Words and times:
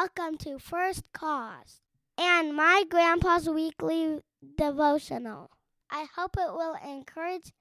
welcome 0.00 0.38
to 0.38 0.58
First 0.58 1.04
Cause 1.12 1.82
and 2.16 2.56
my 2.56 2.84
grandpa's 2.88 3.50
weekly 3.50 4.20
devotional. 4.56 5.50
I 5.90 6.06
hope 6.16 6.38
it 6.38 6.54
will 6.54 6.74
encourage 6.82 7.52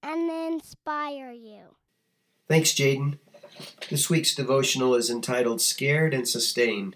and 0.00 0.30
inspire 0.30 1.32
you. 1.32 1.74
Thanks, 2.46 2.70
Jaden. 2.70 3.18
This 3.90 4.08
week's 4.08 4.32
devotional 4.32 4.94
is 4.94 5.10
entitled 5.10 5.60
Scared 5.60 6.14
and 6.14 6.28
Sustained. 6.28 6.94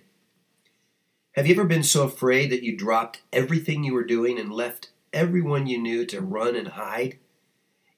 Have 1.32 1.48
you 1.48 1.54
ever 1.54 1.64
been 1.64 1.82
so 1.82 2.04
afraid 2.04 2.52
that 2.52 2.62
you 2.62 2.76
dropped 2.76 3.22
everything 3.32 3.82
you 3.82 3.92
were 3.92 4.04
doing 4.04 4.38
and 4.38 4.52
left 4.52 4.90
everyone 5.12 5.66
you 5.66 5.78
knew 5.78 6.06
to 6.06 6.20
run 6.20 6.54
and 6.54 6.68
hide? 6.68 7.18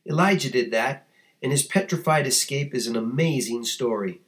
Elijah 0.09 0.51
did 0.51 0.71
that, 0.71 1.07
and 1.43 1.53
his 1.53 1.65
petrified 1.65 2.27
escape 2.27 2.75
is 2.75 2.87
an 2.87 2.97
amazing 2.97 3.67
story. 3.67 4.23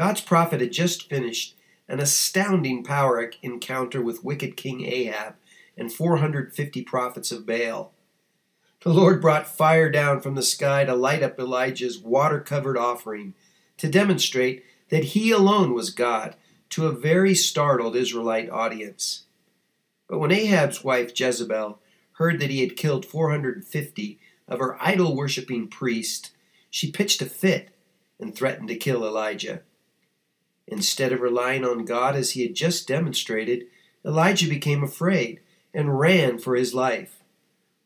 God's 0.00 0.22
prophet 0.22 0.62
had 0.62 0.72
just 0.72 1.10
finished 1.10 1.54
an 1.86 2.00
astounding 2.00 2.82
power 2.82 3.30
encounter 3.42 4.00
with 4.00 4.24
wicked 4.24 4.56
King 4.56 4.86
Ahab 4.86 5.34
and 5.76 5.92
450 5.92 6.82
prophets 6.84 7.30
of 7.30 7.44
Baal. 7.44 7.92
The 8.80 8.94
Lord 8.94 9.20
brought 9.20 9.46
fire 9.46 9.90
down 9.90 10.22
from 10.22 10.36
the 10.36 10.42
sky 10.42 10.86
to 10.86 10.94
light 10.94 11.22
up 11.22 11.38
Elijah's 11.38 11.98
water 11.98 12.40
covered 12.40 12.78
offering 12.78 13.34
to 13.76 13.90
demonstrate 13.90 14.64
that 14.88 15.04
he 15.04 15.32
alone 15.32 15.74
was 15.74 15.90
God 15.90 16.34
to 16.70 16.86
a 16.86 16.92
very 16.92 17.34
startled 17.34 17.94
Israelite 17.94 18.48
audience. 18.48 19.24
But 20.08 20.18
when 20.18 20.32
Ahab's 20.32 20.82
wife 20.82 21.12
Jezebel 21.14 21.78
heard 22.12 22.40
that 22.40 22.48
he 22.48 22.62
had 22.62 22.74
killed 22.74 23.04
450 23.04 24.18
of 24.48 24.60
her 24.60 24.78
idol 24.80 25.14
worshipping 25.14 25.68
priests, 25.68 26.30
she 26.70 26.90
pitched 26.90 27.20
a 27.20 27.26
fit 27.26 27.68
and 28.18 28.34
threatened 28.34 28.68
to 28.68 28.76
kill 28.76 29.04
Elijah. 29.04 29.60
Instead 30.70 31.12
of 31.12 31.20
relying 31.20 31.64
on 31.64 31.84
God 31.84 32.14
as 32.14 32.30
he 32.30 32.42
had 32.42 32.54
just 32.54 32.86
demonstrated, 32.86 33.66
Elijah 34.04 34.48
became 34.48 34.84
afraid 34.84 35.40
and 35.74 35.98
ran 35.98 36.38
for 36.38 36.54
his 36.54 36.72
life. 36.72 37.18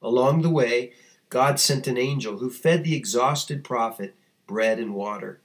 Along 0.02 0.42
the 0.42 0.50
way, 0.50 0.92
God 1.30 1.58
sent 1.58 1.86
an 1.86 1.96
angel 1.96 2.38
who 2.38 2.50
fed 2.50 2.84
the 2.84 2.94
exhausted 2.94 3.64
prophet 3.64 4.14
bread 4.46 4.78
and 4.78 4.94
water. 4.94 5.40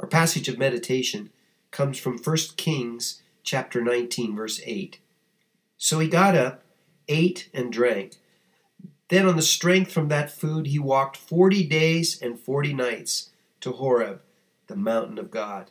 Our 0.00 0.08
passage 0.08 0.48
of 0.48 0.58
meditation 0.58 1.30
comes 1.70 1.98
from 1.98 2.18
1 2.18 2.36
Kings 2.56 3.22
chapter 3.44 3.80
19 3.80 4.34
verse 4.34 4.60
8. 4.64 4.98
So 5.78 6.00
he 6.00 6.08
got 6.08 6.34
up, 6.34 6.64
ate 7.06 7.48
and 7.54 7.72
drank. 7.72 8.16
Then 9.08 9.26
on 9.26 9.36
the 9.36 9.42
strength 9.42 9.92
from 9.92 10.08
that 10.08 10.32
food 10.32 10.66
he 10.66 10.78
walked 10.80 11.16
40 11.16 11.64
days 11.68 12.20
and 12.20 12.40
40 12.40 12.74
nights 12.74 13.30
to 13.60 13.70
Horeb, 13.70 14.20
the 14.66 14.76
mountain 14.76 15.18
of 15.18 15.30
God. 15.30 15.70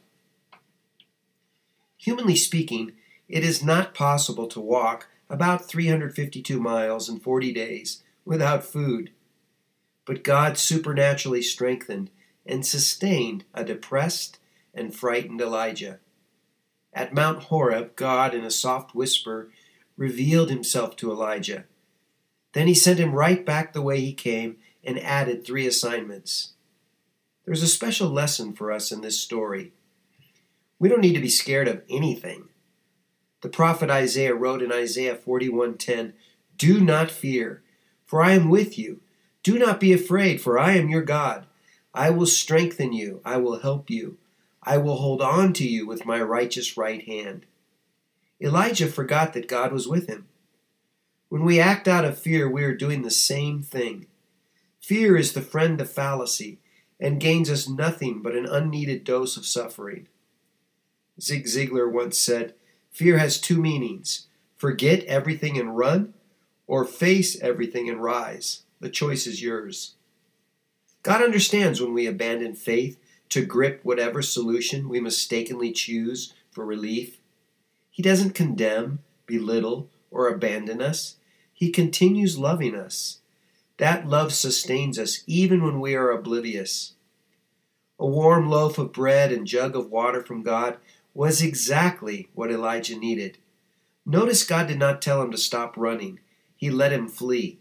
Humanly 2.03 2.35
speaking, 2.35 2.91
it 3.29 3.45
is 3.45 3.63
not 3.63 3.93
possible 3.93 4.47
to 4.47 4.59
walk 4.59 5.07
about 5.29 5.69
352 5.69 6.59
miles 6.59 7.07
in 7.07 7.17
40 7.17 7.53
days 7.53 8.03
without 8.25 8.65
food. 8.65 9.11
But 10.03 10.21
God 10.21 10.57
supernaturally 10.57 11.41
strengthened 11.41 12.09
and 12.45 12.65
sustained 12.65 13.45
a 13.53 13.63
depressed 13.63 14.37
and 14.73 14.93
frightened 14.93 15.39
Elijah. 15.39 15.99
At 16.91 17.13
Mount 17.13 17.43
Horeb, 17.43 17.95
God, 17.95 18.35
in 18.35 18.43
a 18.43 18.51
soft 18.51 18.93
whisper, 18.93 19.49
revealed 19.95 20.49
himself 20.49 20.97
to 20.97 21.09
Elijah. 21.09 21.63
Then 22.51 22.67
he 22.67 22.73
sent 22.73 22.99
him 22.99 23.13
right 23.13 23.45
back 23.45 23.71
the 23.71 23.81
way 23.81 24.01
he 24.01 24.13
came 24.13 24.57
and 24.83 24.99
added 24.99 25.45
three 25.45 25.65
assignments. 25.65 26.51
There's 27.45 27.63
a 27.63 27.67
special 27.67 28.09
lesson 28.09 28.51
for 28.51 28.73
us 28.73 28.91
in 28.91 28.99
this 28.99 29.21
story. 29.21 29.71
We 30.83 30.89
don't 30.89 30.99
need 30.99 31.13
to 31.13 31.21
be 31.21 31.29
scared 31.29 31.69
of 31.69 31.81
anything. 31.89 32.49
The 33.39 33.47
prophet 33.47 33.89
Isaiah 33.89 34.35
wrote 34.35 34.61
in 34.61 34.73
Isaiah 34.73 35.15
41:10, 35.15 36.11
"Do 36.57 36.81
not 36.81 37.09
fear, 37.09 37.63
for 38.03 38.21
I 38.21 38.33
am 38.33 38.49
with 38.49 38.77
you. 38.77 38.99
Do 39.43 39.57
not 39.57 39.79
be 39.79 39.93
afraid, 39.93 40.41
for 40.41 40.59
I 40.59 40.73
am 40.73 40.89
your 40.89 41.01
God. 41.01 41.47
I 41.93 42.09
will 42.09 42.25
strengthen 42.25 42.91
you, 42.91 43.21
I 43.23 43.37
will 43.37 43.59
help 43.59 43.89
you. 43.89 44.17
I 44.61 44.75
will 44.75 44.97
hold 44.97 45.21
on 45.21 45.53
to 45.53 45.65
you 45.65 45.87
with 45.87 46.05
my 46.05 46.21
righteous 46.21 46.75
right 46.75 47.01
hand." 47.05 47.45
Elijah 48.41 48.87
forgot 48.87 49.31
that 49.31 49.47
God 49.47 49.71
was 49.71 49.87
with 49.87 50.07
him. 50.07 50.27
When 51.29 51.45
we 51.45 51.61
act 51.61 51.87
out 51.87 52.03
of 52.03 52.19
fear, 52.19 52.49
we 52.49 52.65
are 52.65 52.75
doing 52.75 53.03
the 53.03 53.09
same 53.09 53.61
thing. 53.61 54.07
Fear 54.81 55.15
is 55.15 55.31
the 55.31 55.41
friend 55.41 55.79
of 55.79 55.89
fallacy 55.89 56.59
and 56.99 57.21
gains 57.21 57.49
us 57.49 57.69
nothing 57.69 58.21
but 58.21 58.35
an 58.35 58.45
unneeded 58.45 59.05
dose 59.05 59.37
of 59.37 59.45
suffering. 59.45 60.09
Zig 61.19 61.45
Ziglar 61.45 61.91
once 61.91 62.17
said, 62.17 62.53
Fear 62.91 63.17
has 63.17 63.39
two 63.39 63.61
meanings 63.61 64.27
forget 64.55 65.03
everything 65.05 65.57
and 65.57 65.77
run, 65.77 66.13
or 66.67 66.85
face 66.85 67.37
everything 67.41 67.89
and 67.89 68.01
rise. 68.01 68.61
The 68.79 68.89
choice 68.89 69.27
is 69.27 69.41
yours. 69.41 69.95
God 71.03 71.21
understands 71.21 71.81
when 71.81 71.93
we 71.93 72.07
abandon 72.07 72.53
faith 72.53 72.97
to 73.29 73.45
grip 73.45 73.81
whatever 73.83 74.21
solution 74.21 74.87
we 74.87 75.01
mistakenly 75.01 75.73
choose 75.73 76.33
for 76.49 76.65
relief. 76.65 77.17
He 77.91 78.01
doesn't 78.01 78.35
condemn, 78.35 78.99
belittle, 79.25 79.89
or 80.11 80.29
abandon 80.29 80.81
us. 80.81 81.17
He 81.53 81.71
continues 81.71 82.37
loving 82.37 82.75
us. 82.75 83.19
That 83.77 84.07
love 84.07 84.31
sustains 84.31 84.97
us 84.97 85.23
even 85.27 85.63
when 85.63 85.81
we 85.81 85.95
are 85.95 86.11
oblivious. 86.11 86.93
A 87.99 88.05
warm 88.05 88.49
loaf 88.49 88.77
of 88.77 88.93
bread 88.93 89.31
and 89.31 89.45
jug 89.45 89.75
of 89.75 89.91
water 89.91 90.23
from 90.23 90.41
God 90.41 90.77
was 91.13 91.41
exactly 91.41 92.29
what 92.33 92.51
Elijah 92.51 92.97
needed. 92.97 93.37
Notice 94.05 94.45
God 94.45 94.67
did 94.67 94.79
not 94.79 95.01
tell 95.01 95.21
him 95.21 95.31
to 95.31 95.37
stop 95.37 95.75
running, 95.77 96.19
He 96.55 96.69
let 96.69 96.91
him 96.91 97.07
flee. 97.07 97.59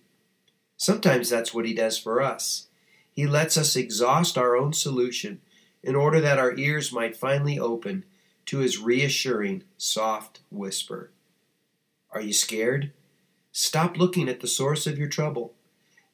Sometimes 0.76 1.28
that's 1.28 1.54
what 1.54 1.66
He 1.66 1.74
does 1.74 1.98
for 1.98 2.20
us. 2.20 2.68
He 3.12 3.26
lets 3.26 3.56
us 3.56 3.76
exhaust 3.76 4.38
our 4.38 4.56
own 4.56 4.72
solution 4.72 5.40
in 5.82 5.94
order 5.94 6.20
that 6.20 6.38
our 6.38 6.56
ears 6.56 6.92
might 6.92 7.16
finally 7.16 7.58
open 7.58 8.04
to 8.46 8.58
His 8.58 8.78
reassuring, 8.78 9.64
soft 9.76 10.40
whisper. 10.50 11.10
Are 12.10 12.20
you 12.20 12.32
scared? 12.32 12.92
Stop 13.52 13.96
looking 13.98 14.28
at 14.28 14.40
the 14.40 14.48
source 14.48 14.86
of 14.86 14.98
your 14.98 15.08
trouble. 15.08 15.54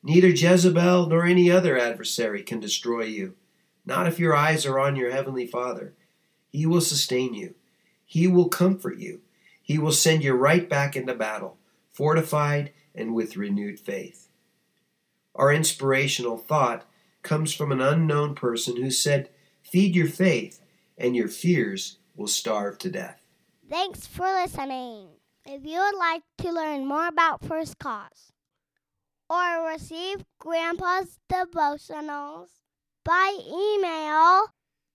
Neither 0.02 0.28
Jezebel 0.28 1.06
nor 1.06 1.24
any 1.24 1.50
other 1.50 1.78
adversary 1.78 2.42
can 2.42 2.60
destroy 2.60 3.04
you, 3.04 3.34
not 3.86 4.06
if 4.06 4.18
your 4.18 4.34
eyes 4.34 4.66
are 4.66 4.78
on 4.78 4.96
your 4.96 5.10
Heavenly 5.10 5.46
Father. 5.46 5.94
He 6.50 6.66
will 6.66 6.80
sustain 6.80 7.34
you. 7.34 7.54
He 8.04 8.26
will 8.26 8.48
comfort 8.48 8.98
you. 8.98 9.20
He 9.62 9.78
will 9.78 9.92
send 9.92 10.24
you 10.24 10.32
right 10.32 10.68
back 10.68 10.96
into 10.96 11.14
battle, 11.14 11.58
fortified 11.92 12.72
and 12.94 13.14
with 13.14 13.36
renewed 13.36 13.78
faith. 13.78 14.28
Our 15.34 15.52
inspirational 15.52 16.38
thought 16.38 16.84
comes 17.22 17.52
from 17.52 17.70
an 17.70 17.80
unknown 17.80 18.34
person 18.34 18.76
who 18.76 18.90
said, 18.90 19.28
Feed 19.62 19.94
your 19.94 20.08
faith, 20.08 20.60
and 20.96 21.14
your 21.14 21.28
fears 21.28 21.98
will 22.16 22.26
starve 22.26 22.78
to 22.78 22.90
death. 22.90 23.20
Thanks 23.68 24.06
for 24.06 24.26
listening. 24.26 25.08
If 25.44 25.64
you 25.64 25.78
would 25.78 25.96
like 25.96 26.22
to 26.38 26.50
learn 26.50 26.86
more 26.86 27.06
about 27.06 27.44
First 27.44 27.78
Cause 27.78 28.32
or 29.30 29.66
receive 29.66 30.24
Grandpa's 30.38 31.18
devotionals 31.30 32.48
by 33.04 33.38
email, 33.46 34.46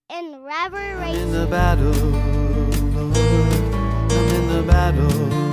In 0.10 0.44
reverence. 0.44 1.18
In 1.18 1.32
the 1.32 1.48
battle. 1.48 1.94
I'm 2.94 4.12
in 4.12 4.48
the 4.50 4.62
battle. 4.64 5.53